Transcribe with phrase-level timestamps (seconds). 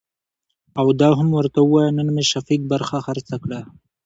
[0.79, 3.59] او دا هم ورته وايه نن مې شفيق برخه خرڅه کړه.